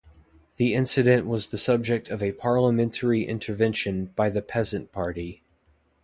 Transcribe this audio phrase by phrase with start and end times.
[0.55, 5.43] The incident was the subject of a parliamentary intervention by the Peasant Party.